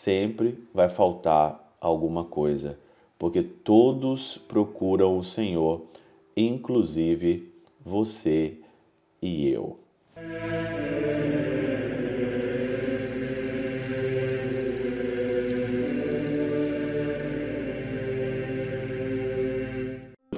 [0.00, 2.78] sempre vai faltar alguma coisa,
[3.18, 5.82] porque todos procuram o Senhor,
[6.34, 7.52] inclusive
[7.84, 8.56] você
[9.20, 9.78] e eu.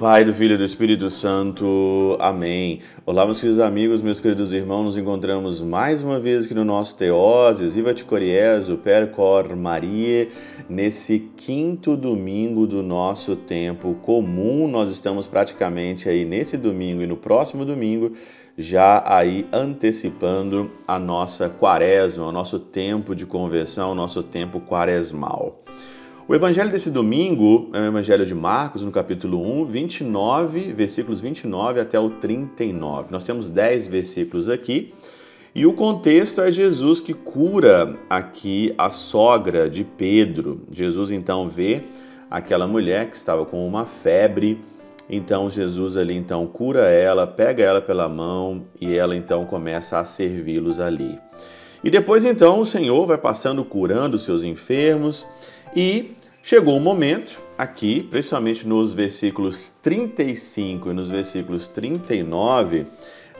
[0.03, 2.17] Pai, do Filho e do Espírito Santo.
[2.19, 2.81] Amém.
[3.05, 4.83] Olá, meus queridos amigos, meus queridos irmãos.
[4.83, 10.27] Nos encontramos mais uma vez aqui no nosso Teoses, Viva Coriezo, Percor Maria,
[10.67, 14.67] nesse quinto domingo do nosso tempo comum.
[14.67, 18.11] Nós estamos praticamente aí nesse domingo e no próximo domingo,
[18.57, 25.61] já aí antecipando a nossa quaresma, o nosso tempo de conversão, o nosso tempo quaresmal.
[26.25, 31.81] O evangelho desse domingo é o evangelho de Marcos, no capítulo 1, 29, versículos 29
[31.81, 33.11] até o 39.
[33.11, 34.93] Nós temos 10 versículos aqui.
[35.53, 40.61] E o contexto é Jesus que cura aqui a sogra de Pedro.
[40.73, 41.83] Jesus então vê
[42.31, 44.61] aquela mulher que estava com uma febre.
[45.09, 50.05] Então Jesus ali então cura ela, pega ela pela mão e ela então começa a
[50.05, 51.19] servi-los ali.
[51.83, 55.25] E depois então o Senhor vai passando curando seus enfermos
[55.75, 62.85] e chegou o momento, aqui, principalmente nos versículos 35 e nos versículos 39,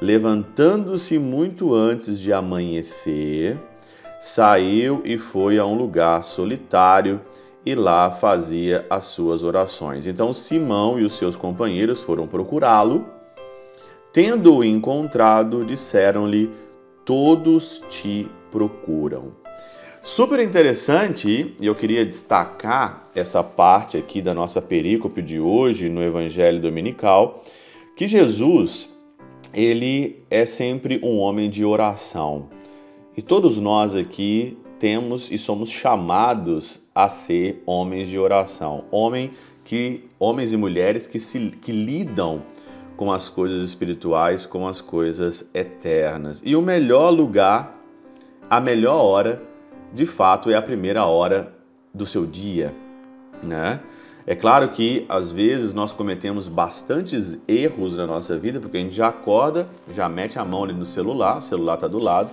[0.01, 3.57] levantando-se muito antes de amanhecer,
[4.19, 7.21] saiu e foi a um lugar solitário
[7.65, 10.07] e lá fazia as suas orações.
[10.07, 13.05] Então Simão e os seus companheiros foram procurá-lo.
[14.11, 16.51] Tendo-o encontrado, disseram-lhe:
[17.05, 19.42] Todos te procuram.
[20.05, 26.03] Super interessante, e eu queria destacar essa parte aqui da nossa perícope de hoje no
[26.03, 27.41] Evangelho Dominical,
[27.95, 28.93] que Jesus,
[29.53, 32.49] ele é sempre um homem de oração.
[33.15, 39.31] E todos nós aqui temos e somos chamados a ser homens de oração, homem
[39.63, 42.43] que homens e mulheres que se que lidam
[42.97, 46.41] com as coisas espirituais, com as coisas eternas.
[46.43, 47.81] E o melhor lugar,
[48.49, 49.52] a melhor hora
[49.93, 51.53] de fato é a primeira hora
[51.93, 52.73] do seu dia,
[53.41, 53.79] né?
[54.25, 58.95] É claro que às vezes nós cometemos bastantes erros na nossa vida, porque a gente
[58.95, 62.29] já acorda, já mete a mão ali no celular, o celular está do lado,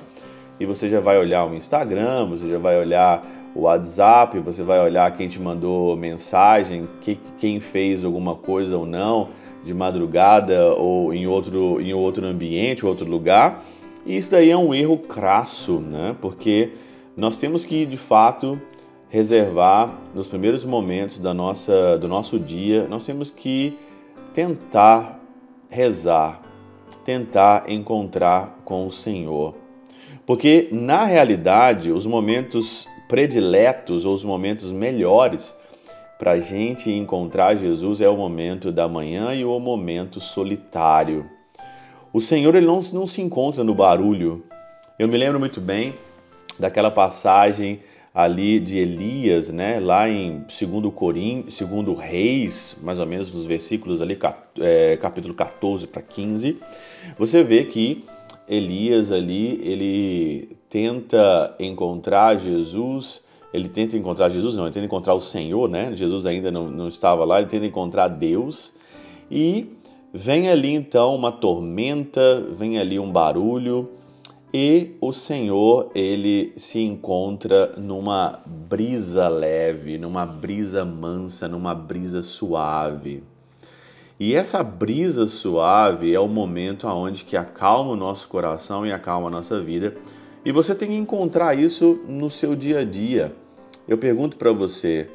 [0.58, 4.78] e você já vai olhar o Instagram, você já vai olhar o WhatsApp, você vai
[4.78, 9.28] olhar quem te mandou mensagem, que, quem fez alguma coisa ou não
[9.64, 13.62] de madrugada ou em outro, em outro ambiente, outro lugar.
[14.06, 16.16] E isso daí é um erro crasso, né?
[16.20, 16.70] Porque
[17.20, 18.58] nós temos que, de fato,
[19.10, 23.78] reservar nos primeiros momentos da nossa, do nosso dia, nós temos que
[24.32, 25.20] tentar
[25.68, 26.40] rezar,
[27.04, 29.54] tentar encontrar com o Senhor.
[30.24, 35.54] Porque, na realidade, os momentos prediletos ou os momentos melhores
[36.18, 41.28] para a gente encontrar Jesus é o momento da manhã e o momento solitário.
[42.14, 44.42] O Senhor ele não, não se encontra no barulho.
[44.98, 45.92] Eu me lembro muito bem
[46.60, 47.80] daquela passagem
[48.14, 54.02] ali de Elias, né, lá em 2 Corim, 2 Reis, mais ou menos nos versículos
[54.02, 54.18] ali,
[54.60, 56.58] é, capítulo 14 para 15,
[57.16, 58.04] você vê que
[58.48, 63.22] Elias ali, ele tenta encontrar Jesus,
[63.54, 66.88] ele tenta encontrar Jesus, não, ele tenta encontrar o Senhor, né, Jesus ainda não, não
[66.88, 68.72] estava lá, ele tenta encontrar Deus,
[69.30, 69.68] e
[70.12, 73.88] vem ali então uma tormenta, vem ali um barulho,
[74.52, 83.22] e o Senhor, ele se encontra numa brisa leve, numa brisa mansa, numa brisa suave.
[84.18, 89.28] E essa brisa suave é o momento aonde que acalma o nosso coração e acalma
[89.28, 89.96] a nossa vida.
[90.44, 93.32] E você tem que encontrar isso no seu dia a dia.
[93.86, 95.08] Eu pergunto para você,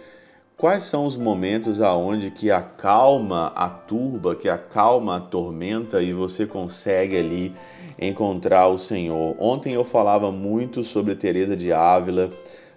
[0.57, 6.45] quais são os momentos aonde que acalma a turba, que acalma a tormenta e você
[6.45, 7.53] consegue ali
[7.99, 9.35] encontrar o Senhor.
[9.39, 12.29] Ontem eu falava muito sobre Teresa de Ávila.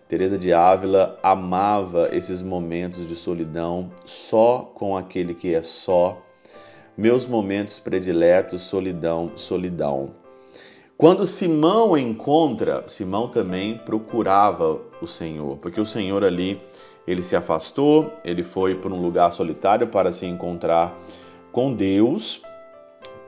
[0.08, 6.20] Teresa de Ávila amava esses momentos de solidão só com aquele que é só.
[6.96, 10.10] Meus momentos prediletos, solidão, solidão.
[10.96, 16.60] Quando Simão encontra, Simão também procurava o Senhor, porque o Senhor ali,
[17.10, 20.98] ele se afastou, ele foi para um lugar solitário para se encontrar
[21.50, 22.42] com Deus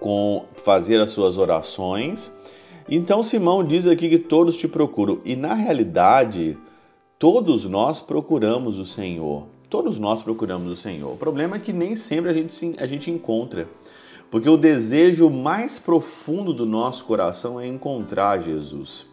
[0.00, 2.30] com fazer as suas orações.
[2.88, 6.58] Então Simão diz aqui que todos te procuram e na realidade
[7.18, 9.46] todos nós procuramos o Senhor.
[9.68, 11.12] Todos nós procuramos o Senhor.
[11.12, 13.68] O problema é que nem sempre a gente, a gente encontra.
[14.30, 19.06] Porque o desejo mais profundo do nosso coração é encontrar Jesus.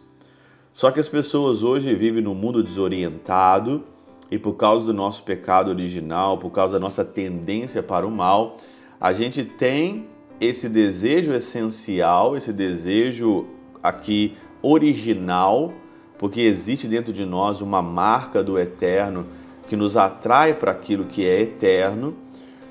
[0.72, 3.84] Só que as pessoas hoje vivem num mundo desorientado
[4.30, 8.56] e por causa do nosso pecado original, por causa da nossa tendência para o mal,
[9.00, 10.06] a gente tem
[10.40, 13.46] esse desejo essencial, esse desejo
[13.82, 15.72] aqui original,
[16.18, 19.26] porque existe dentro de nós uma marca do eterno
[19.68, 22.14] que nos atrai para aquilo que é eterno.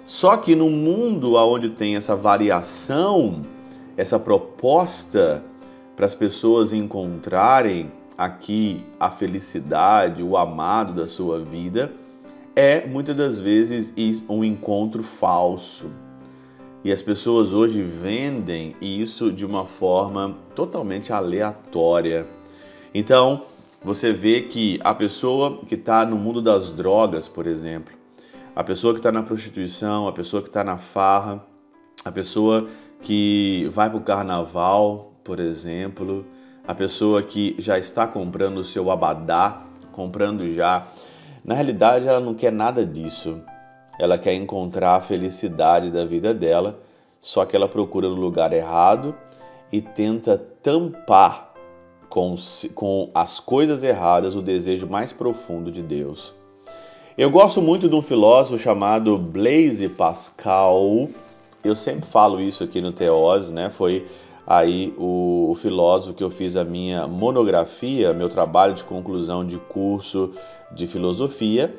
[0.06, 3.46] Só que no mundo onde tem essa variação,
[3.96, 5.44] essa proposta
[5.96, 11.92] para as pessoas encontrarem aqui a felicidade, o amado da sua vida,
[12.56, 13.94] é muitas das vezes
[14.28, 15.92] um encontro falso.
[16.84, 22.26] E as pessoas hoje vendem isso de uma forma totalmente aleatória.
[22.94, 23.44] Então,
[23.84, 27.94] você vê que a pessoa que está no mundo das drogas, por exemplo,
[28.56, 31.46] a pessoa que está na prostituição, a pessoa que está na farra,
[32.04, 32.68] a pessoa
[33.02, 36.26] que vai para o carnaval, por exemplo,
[36.68, 39.62] a pessoa que já está comprando o seu abadá,
[39.94, 40.86] comprando já.
[41.44, 43.42] Na realidade, ela não quer nada disso.
[43.98, 46.80] Ela quer encontrar a felicidade da vida dela,
[47.22, 49.16] só que ela procura no lugar errado
[49.72, 51.54] e tenta tampar
[52.10, 52.36] com,
[52.76, 56.34] com as coisas erradas o desejo mais profundo de Deus.
[57.18, 61.10] Eu gosto muito de um filósofo chamado Blaise Pascal.
[61.64, 63.70] Eu sempre falo isso aqui no Teose, né?
[63.72, 64.06] Foi
[64.48, 69.58] aí o, o, filósofo que eu fiz a minha monografia, meu trabalho de conclusão de
[69.58, 70.32] curso
[70.72, 71.76] de filosofia.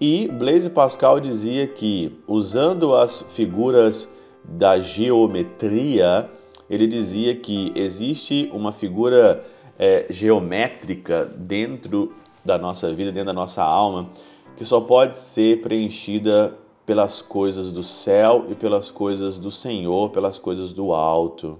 [0.00, 4.08] E Blaise Pascal dizia que, usando as figuras
[4.44, 6.30] da geometria,
[6.70, 9.44] ele dizia que existe uma figura
[9.76, 12.14] é, geométrica dentro
[12.44, 14.10] da nossa vida, dentro da nossa alma,
[14.56, 16.56] que só pode ser preenchida
[16.86, 21.58] pelas coisas do céu e pelas coisas do Senhor, pelas coisas do alto.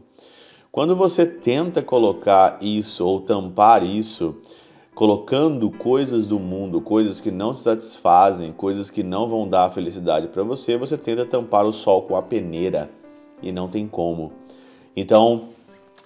[0.74, 4.38] Quando você tenta colocar isso ou tampar isso,
[4.92, 10.26] colocando coisas do mundo, coisas que não se satisfazem, coisas que não vão dar felicidade
[10.26, 12.90] para você, você tenta tampar o sol com a peneira
[13.40, 14.32] e não tem como.
[14.96, 15.44] Então,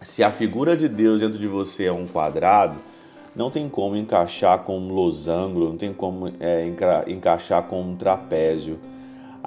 [0.03, 2.76] se a figura de Deus dentro de você é um quadrado,
[3.35, 6.70] não tem como encaixar com um losango, não tem como é,
[7.06, 8.79] encaixar com um trapézio.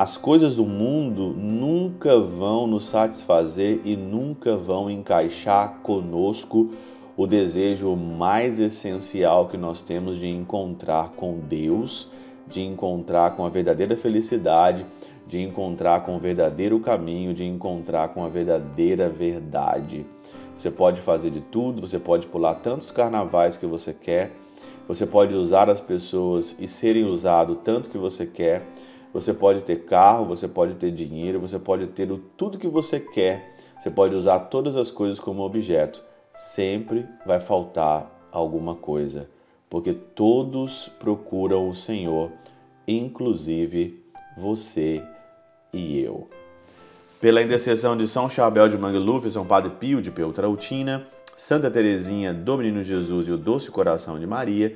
[0.02, 6.72] As coisas do mundo nunca vão nos satisfazer e nunca vão encaixar conosco
[7.16, 12.10] o desejo mais essencial que nós temos de encontrar com Deus,
[12.48, 14.88] de encontrar com a verdadeira felicidade,
[15.28, 20.04] de encontrar com o verdadeiro caminho, de encontrar com a verdadeira verdade.
[20.58, 24.32] Você pode fazer de tudo, você pode pular tantos carnavais que você quer,
[24.88, 28.66] você pode usar as pessoas e serem usado tanto que você quer
[29.14, 33.56] você pode ter carro, você pode ter dinheiro, você pode ter tudo que você quer,
[33.80, 36.02] você pode usar todas as coisas como objeto.
[36.34, 39.30] Sempre vai faltar alguma coisa,
[39.70, 42.32] porque todos procuram o Senhor,
[42.88, 44.02] inclusive
[44.38, 45.04] você
[45.74, 46.30] e eu.
[47.20, 51.06] Pela intercessão de São Chabel de Mangluf, São Padre Pio de Peltrautina,
[51.36, 54.76] Santa Teresinha do Menino Jesus e o Doce Coração de Maria,